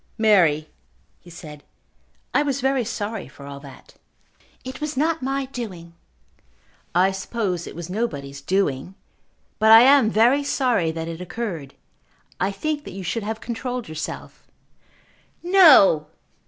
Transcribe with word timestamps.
"Mary," 0.17 0.67
he 1.19 1.29
said, 1.29 1.63
"I 2.33 2.41
was 2.41 2.59
very 2.59 2.83
sorry 2.83 3.27
for 3.27 3.45
all 3.45 3.59
that." 3.59 3.97
"It 4.63 4.81
was 4.81 4.97
not 4.97 5.21
my 5.21 5.45
doing." 5.45 5.93
"I 6.95 7.11
suppose 7.11 7.67
it 7.67 7.75
was 7.75 7.87
nobody's 7.87 8.41
doing. 8.41 8.95
But 9.59 9.71
I 9.71 9.81
am 9.81 10.09
very 10.09 10.43
sorry 10.43 10.89
that 10.89 11.07
it 11.07 11.21
occurred. 11.21 11.75
I 12.39 12.49
think 12.51 12.83
that 12.85 12.93
you 12.95 13.03
should 13.03 13.21
have 13.21 13.41
controlled 13.41 13.87
yourself." 13.87 14.47
"No!" 15.43 16.07